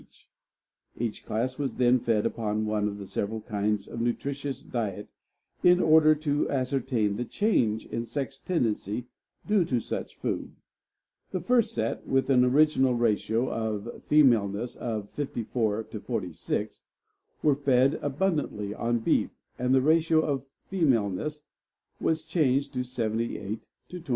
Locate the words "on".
18.73-18.97